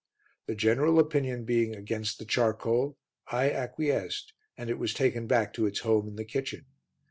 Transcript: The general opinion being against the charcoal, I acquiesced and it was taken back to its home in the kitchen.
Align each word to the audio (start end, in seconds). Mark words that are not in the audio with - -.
The 0.47 0.55
general 0.55 0.97
opinion 0.97 1.45
being 1.45 1.75
against 1.75 2.17
the 2.17 2.25
charcoal, 2.25 2.97
I 3.27 3.51
acquiesced 3.51 4.33
and 4.57 4.67
it 4.67 4.79
was 4.79 4.95
taken 4.95 5.27
back 5.27 5.53
to 5.53 5.67
its 5.67 5.81
home 5.81 6.07
in 6.07 6.15
the 6.15 6.25
kitchen. 6.25 6.65